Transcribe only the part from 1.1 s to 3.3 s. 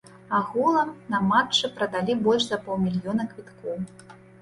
на матчы прадалі больш за паўмільёна